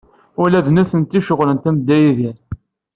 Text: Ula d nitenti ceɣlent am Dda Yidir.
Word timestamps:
Ula 0.43 0.59
d 0.65 0.67
nitenti 0.71 1.19
ceɣlent 1.27 1.69
am 1.69 1.77
Dda 1.77 1.97
Yidir. 2.03 2.37